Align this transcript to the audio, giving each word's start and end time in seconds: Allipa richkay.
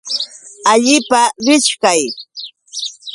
Allipa 0.71 1.21
richkay. 1.45 2.01